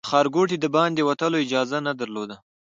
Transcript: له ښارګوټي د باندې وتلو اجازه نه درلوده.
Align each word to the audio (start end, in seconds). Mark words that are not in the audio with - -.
له 0.03 0.07
ښارګوټي 0.09 0.57
د 0.61 0.65
باندې 0.75 1.01
وتلو 1.09 1.37
اجازه 1.45 1.77
نه 1.87 1.93
درلوده. 2.01 2.35